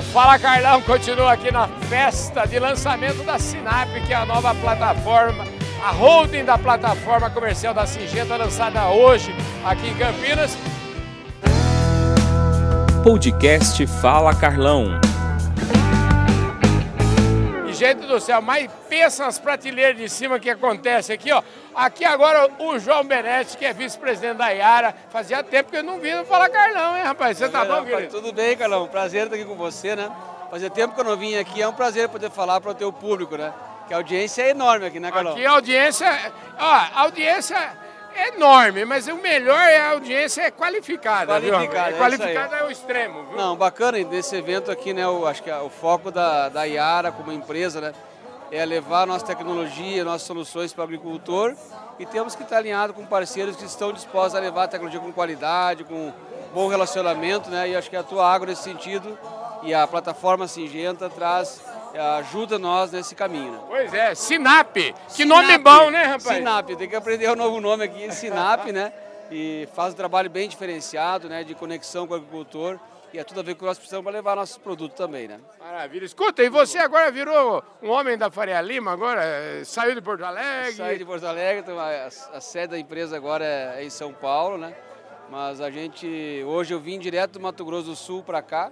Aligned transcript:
O 0.00 0.02
Fala 0.02 0.38
Carlão 0.38 0.80
continua 0.80 1.34
aqui 1.34 1.52
na 1.52 1.68
festa 1.68 2.46
de 2.46 2.58
lançamento 2.58 3.22
da 3.22 3.38
Sinap, 3.38 3.86
que 4.06 4.14
é 4.14 4.16
a 4.16 4.24
nova 4.24 4.54
plataforma, 4.54 5.44
a 5.84 5.90
holding 5.90 6.42
da 6.42 6.56
plataforma 6.56 7.28
comercial 7.28 7.74
da 7.74 7.84
Singenta, 7.84 8.34
lançada 8.34 8.88
hoje 8.88 9.30
aqui 9.62 9.88
em 9.88 9.94
Campinas. 9.94 10.56
Podcast 13.04 13.86
Fala 14.00 14.34
Carlão. 14.34 15.09
Gente 17.80 18.06
do 18.06 18.20
céu, 18.20 18.42
mas 18.42 18.70
pensa 18.90 19.24
nas 19.24 19.38
prateleiras 19.38 19.96
de 19.96 20.06
cima 20.06 20.38
que 20.38 20.50
acontece 20.50 21.14
aqui, 21.14 21.32
ó. 21.32 21.42
Aqui 21.74 22.04
agora 22.04 22.46
o 22.58 22.78
João 22.78 23.02
Benetti, 23.02 23.56
que 23.56 23.64
é 23.64 23.72
vice-presidente 23.72 24.36
da 24.36 24.50
Iara. 24.50 24.94
Fazia 25.08 25.42
tempo 25.42 25.70
que 25.70 25.78
eu 25.78 25.82
não 25.82 25.98
vi 25.98 26.14
no 26.14 26.26
Fala 26.26 26.50
Carlão, 26.50 26.94
hein, 26.94 27.04
rapaz? 27.04 27.38
Você 27.38 27.48
tá 27.48 27.64
bom, 27.64 27.82
querido? 27.82 28.12
Tudo 28.12 28.34
bem, 28.34 28.54
Carlão. 28.54 28.86
Prazer 28.86 29.22
estar 29.22 29.36
aqui 29.36 29.46
com 29.46 29.54
você, 29.54 29.96
né? 29.96 30.12
Fazia 30.50 30.68
tempo 30.68 30.94
que 30.94 31.00
eu 31.00 31.04
não 31.04 31.16
vim 31.16 31.38
aqui, 31.38 31.62
é 31.62 31.66
um 31.66 31.72
prazer 31.72 32.06
poder 32.10 32.30
falar 32.30 32.60
para 32.60 32.72
o 32.72 32.74
teu 32.74 32.92
público, 32.92 33.38
né? 33.38 33.50
Que 33.88 33.94
a 33.94 33.96
audiência 33.96 34.42
é 34.42 34.50
enorme 34.50 34.84
aqui, 34.84 35.00
né, 35.00 35.10
Carlão? 35.10 35.32
Aqui 35.32 35.46
a 35.46 35.50
audiência, 35.52 36.32
ó, 36.58 36.66
a 36.66 37.00
audiência 37.00 37.56
é 37.56 37.70
enorme, 38.28 38.84
mas 38.84 39.06
o 39.08 39.16
melhor 39.16 39.60
é 39.60 39.78
a 39.78 39.90
audiência 39.90 40.42
é 40.42 40.50
qualificada, 40.50 41.34
Qualificada, 41.34 41.88
viu? 41.88 41.96
é 41.96 41.98
qualificada 41.98 42.56
é 42.56 42.64
o 42.64 42.70
extremo, 42.70 43.24
viu? 43.24 43.36
Não, 43.36 43.56
bacana 43.56 44.02
desse 44.04 44.36
evento 44.36 44.70
aqui, 44.70 44.92
né? 44.92 45.04
Eu 45.04 45.26
acho 45.26 45.42
que 45.42 45.50
o 45.50 45.70
foco 45.70 46.10
da, 46.10 46.48
da 46.48 46.64
Iara 46.64 47.10
como 47.12 47.32
empresa, 47.32 47.80
né? 47.80 47.94
É 48.52 48.64
levar 48.66 49.06
nossa 49.06 49.24
tecnologia, 49.24 50.04
nossas 50.04 50.22
soluções 50.22 50.72
para 50.72 50.82
o 50.82 50.84
agricultor 50.84 51.54
e 52.00 52.06
temos 52.06 52.34
que 52.34 52.42
estar 52.42 52.56
alinhado 52.56 52.92
com 52.92 53.06
parceiros 53.06 53.54
que 53.54 53.64
estão 53.64 53.92
dispostos 53.92 54.34
a 54.34 54.40
levar 54.40 54.64
a 54.64 54.68
tecnologia 54.68 54.98
com 55.00 55.12
qualidade, 55.12 55.84
com 55.84 56.12
bom 56.52 56.66
relacionamento, 56.66 57.48
né? 57.48 57.68
E 57.68 57.76
acho 57.76 57.88
que 57.88 57.96
a 57.96 58.02
tua 58.02 58.28
agro 58.28 58.48
nesse 58.48 58.64
sentido 58.64 59.16
e 59.62 59.72
a 59.72 59.86
plataforma 59.86 60.48
Singenta 60.48 61.08
traz 61.08 61.60
ajuda 61.98 62.58
nós 62.58 62.92
nesse 62.92 63.14
caminho. 63.14 63.52
Né? 63.52 63.60
Pois 63.68 63.94
é, 63.94 64.14
Sinap. 64.14 64.74
Que 64.74 64.94
Sinap. 65.08 65.42
nome 65.42 65.58
bom, 65.58 65.90
né, 65.90 66.04
rapaz? 66.04 66.36
Sinap, 66.36 66.68
tem 66.76 66.88
que 66.88 66.96
aprender 66.96 67.30
um 67.30 67.36
novo 67.36 67.60
nome 67.60 67.84
aqui, 67.84 68.10
Sinap, 68.12 68.66
né? 68.66 68.92
E 69.30 69.68
faz 69.74 69.94
um 69.94 69.96
trabalho 69.96 70.28
bem 70.28 70.48
diferenciado, 70.48 71.28
né, 71.28 71.44
de 71.44 71.54
conexão 71.54 72.06
com 72.06 72.14
o 72.14 72.16
agricultor. 72.16 72.78
E 73.12 73.18
é 73.18 73.24
tudo 73.24 73.40
a 73.40 73.42
ver 73.42 73.54
com 73.54 73.58
o 73.58 73.60
que 73.60 73.66
nós 73.66 73.76
precisamos 73.76 74.04
para 74.04 74.12
levar 74.12 74.36
nossos 74.36 74.56
produtos 74.56 74.96
também, 74.96 75.26
né? 75.26 75.40
Maravilha. 75.58 76.04
Escuta, 76.04 76.44
e 76.44 76.48
você 76.48 76.78
agora 76.78 77.10
virou 77.10 77.62
um 77.82 77.90
homem 77.90 78.16
da 78.16 78.30
Faria 78.30 78.60
Lima, 78.60 78.92
agora? 78.92 79.64
Saiu 79.64 79.96
de 79.96 80.00
Porto 80.00 80.24
Alegre? 80.24 80.74
Saí 80.74 80.96
de 80.96 81.04
Porto 81.04 81.26
Alegre, 81.26 81.62
então 81.62 81.76
a, 81.76 82.06
a 82.06 82.40
sede 82.40 82.68
da 82.68 82.78
empresa 82.78 83.16
agora 83.16 83.44
é 83.44 83.84
em 83.84 83.90
São 83.90 84.12
Paulo, 84.12 84.58
né? 84.58 84.72
Mas 85.28 85.60
a 85.60 85.70
gente, 85.70 86.06
hoje 86.46 86.72
eu 86.72 86.78
vim 86.78 87.00
direto 87.00 87.32
do 87.32 87.40
Mato 87.40 87.64
Grosso 87.64 87.86
do 87.86 87.96
Sul 87.96 88.22
para 88.22 88.42
cá, 88.42 88.70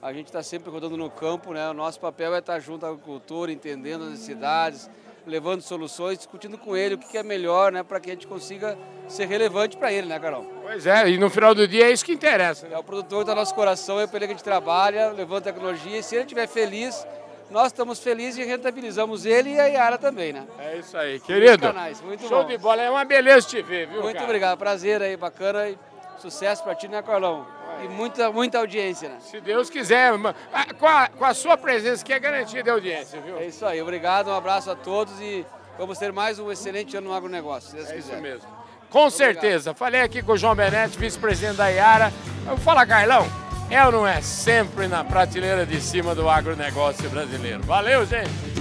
a 0.00 0.12
gente 0.12 0.26
está 0.26 0.42
sempre 0.42 0.70
rodando 0.70 0.96
no 0.96 1.10
campo, 1.10 1.52
né? 1.52 1.68
O 1.70 1.74
nosso 1.74 1.98
papel 1.98 2.34
é 2.34 2.38
estar 2.38 2.58
junto 2.60 2.84
ao 2.84 2.92
agricultor, 2.92 3.50
entendendo 3.50 4.04
as 4.04 4.10
necessidades, 4.10 4.90
levando 5.26 5.60
soluções, 5.60 6.18
discutindo 6.18 6.56
com 6.56 6.76
ele 6.76 6.94
o 6.94 6.98
que 6.98 7.18
é 7.18 7.22
melhor, 7.22 7.72
né? 7.72 7.82
Para 7.82 7.98
que 7.98 8.10
a 8.10 8.14
gente 8.14 8.26
consiga 8.26 8.78
ser 9.08 9.26
relevante 9.26 9.76
para 9.76 9.92
ele, 9.92 10.06
né, 10.06 10.18
Carol? 10.18 10.44
Pois 10.62 10.86
é, 10.86 11.08
e 11.08 11.18
no 11.18 11.28
final 11.28 11.54
do 11.54 11.66
dia 11.66 11.88
é 11.88 11.90
isso 11.90 12.04
que 12.04 12.12
interessa. 12.12 12.68
Né? 12.68 12.74
É 12.74 12.78
o 12.78 12.84
produtor 12.84 13.24
do 13.24 13.34
nosso 13.34 13.54
coração, 13.54 13.98
é 13.98 14.06
para 14.06 14.18
ele 14.18 14.26
que 14.26 14.32
a 14.32 14.36
gente 14.36 14.44
trabalha, 14.44 15.10
levando 15.10 15.44
tecnologia, 15.44 15.98
e 15.98 16.02
se 16.02 16.14
ele 16.14 16.24
estiver 16.24 16.46
feliz, 16.46 17.06
nós 17.50 17.68
estamos 17.68 17.98
felizes 18.00 18.44
e 18.44 18.48
rentabilizamos 18.48 19.24
ele 19.24 19.50
e 19.50 19.60
a 19.60 19.66
Yara 19.66 19.98
também, 19.98 20.32
né? 20.32 20.46
É 20.58 20.78
isso 20.78 20.96
aí, 20.96 21.18
querido. 21.20 21.62
Canais, 21.62 22.00
muito 22.00 22.26
Show 22.28 22.42
bom. 22.42 22.48
de 22.48 22.58
bola, 22.58 22.82
é 22.82 22.90
uma 22.90 23.04
beleza 23.04 23.48
te 23.48 23.62
ver, 23.62 23.88
viu? 23.88 24.02
Muito 24.02 24.14
cara? 24.14 24.26
obrigado, 24.26 24.58
prazer 24.58 25.00
aí, 25.02 25.16
bacana 25.16 25.74
sucesso 26.22 26.62
para 26.62 26.74
ti, 26.74 26.88
né, 26.88 27.02
Carlão? 27.02 27.46
E 27.84 27.88
muita, 27.88 28.30
muita 28.32 28.58
audiência, 28.58 29.08
né? 29.08 29.16
Se 29.20 29.40
Deus 29.40 29.68
quiser. 29.68 30.12
Com 30.78 30.86
a, 30.86 31.08
com 31.08 31.24
a 31.24 31.34
sua 31.34 31.56
presença 31.56 32.04
que 32.04 32.12
é 32.12 32.18
garantia 32.18 32.62
de 32.62 32.70
audiência, 32.70 33.20
viu? 33.20 33.38
É 33.38 33.46
isso 33.46 33.66
aí. 33.66 33.82
Obrigado, 33.82 34.28
um 34.28 34.34
abraço 34.34 34.70
a 34.70 34.74
todos 34.74 35.20
e 35.20 35.44
vamos 35.78 35.98
ter 35.98 36.12
mais 36.12 36.38
um 36.38 36.50
excelente 36.50 36.96
ano 36.96 37.08
no 37.08 37.14
agronegócio, 37.14 37.70
se 37.70 37.76
Deus 37.76 37.90
é 37.90 37.94
quiser. 37.94 38.12
isso 38.14 38.22
mesmo. 38.22 38.48
Com 38.88 39.10
certeza. 39.10 39.74
Falei 39.74 40.00
aqui 40.00 40.22
com 40.22 40.32
o 40.32 40.36
João 40.38 40.54
Benetti, 40.54 40.96
vice-presidente 40.98 41.56
da 41.56 41.68
Iara. 41.68 42.12
Eu 42.48 42.56
falo, 42.56 42.86
Carlão, 42.86 43.26
é 43.68 43.84
ou 43.84 43.92
não 43.92 44.06
é? 44.06 44.22
Sempre 44.22 44.86
na 44.86 45.04
prateleira 45.04 45.66
de 45.66 45.80
cima 45.80 46.14
do 46.14 46.30
agronegócio 46.30 47.10
brasileiro. 47.10 47.62
Valeu, 47.64 48.06
gente! 48.06 48.55